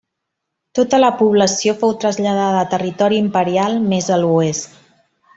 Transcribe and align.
Tota 0.77 0.99
la 1.01 1.09
població 1.19 1.75
fou 1.83 1.91
traslladada 2.05 2.55
a 2.63 2.69
territori 2.73 3.19
imperial 3.25 3.77
mes 3.91 4.09
a 4.15 4.19
l'oest. 4.23 4.81